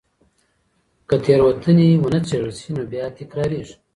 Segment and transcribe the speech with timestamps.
[1.07, 3.75] که تېروتنې ونه څېړل سي نو بيا تکرارېږي.